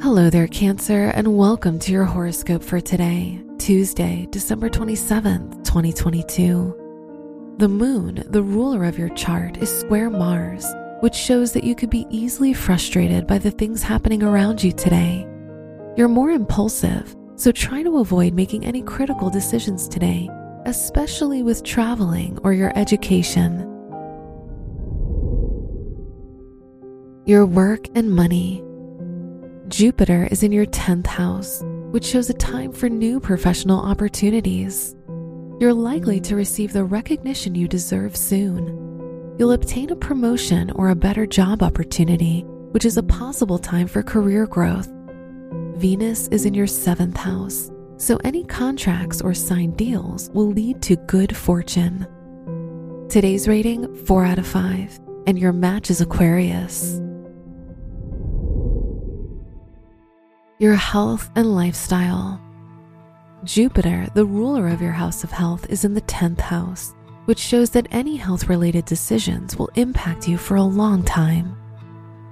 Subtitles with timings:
[0.00, 7.56] Hello there, Cancer, and welcome to your horoscope for today, Tuesday, December 27th, 2022.
[7.58, 10.64] The moon, the ruler of your chart, is square Mars,
[11.00, 15.26] which shows that you could be easily frustrated by the things happening around you today.
[15.96, 20.30] You're more impulsive, so try to avoid making any critical decisions today,
[20.64, 23.62] especially with traveling or your education.
[27.26, 28.62] Your work and money.
[29.68, 34.96] Jupiter is in your 10th house, which shows a time for new professional opportunities.
[35.60, 39.36] You're likely to receive the recognition you deserve soon.
[39.38, 44.02] You'll obtain a promotion or a better job opportunity, which is a possible time for
[44.02, 44.88] career growth.
[45.76, 50.96] Venus is in your 7th house, so any contracts or signed deals will lead to
[50.96, 52.06] good fortune.
[53.10, 57.02] Today's rating 4 out of 5, and your match is Aquarius.
[60.58, 62.40] Your health and lifestyle.
[63.44, 66.94] Jupiter, the ruler of your house of health, is in the 10th house,
[67.26, 71.56] which shows that any health related decisions will impact you for a long time.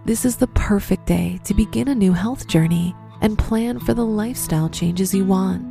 [0.04, 4.04] This is the perfect day to begin a new health journey and plan for the
[4.04, 5.64] lifestyle changes you want.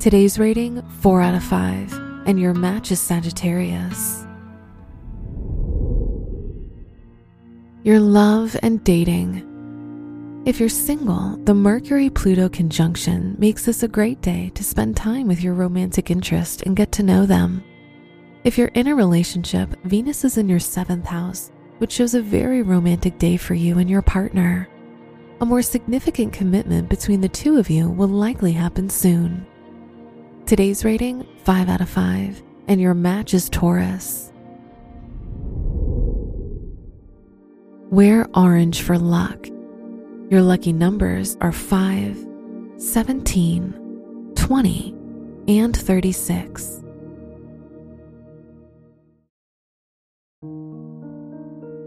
[0.00, 1.92] Today's rating 4 out of 5,
[2.26, 4.24] and your match is Sagittarius.
[7.82, 9.49] Your love and dating.
[10.46, 15.28] If you're single, the Mercury Pluto conjunction makes this a great day to spend time
[15.28, 17.62] with your romantic interest and get to know them.
[18.42, 22.62] If you're in a relationship, Venus is in your seventh house, which shows a very
[22.62, 24.66] romantic day for you and your partner.
[25.42, 29.46] A more significant commitment between the two of you will likely happen soon.
[30.46, 34.32] Today's rating 5 out of 5, and your match is Taurus.
[37.90, 39.46] Wear orange for luck
[40.30, 42.26] your lucky numbers are 5,
[42.76, 44.94] 17, 20,
[45.48, 46.82] and 36.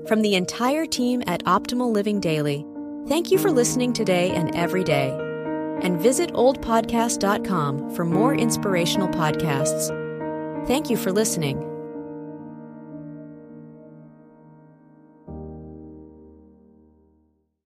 [0.07, 2.65] From the entire team at Optimal Living Daily,
[3.07, 5.17] thank you for listening today and every day.
[5.81, 9.87] And visit oldpodcast.com for more inspirational podcasts.
[10.67, 11.72] Thank you for listening.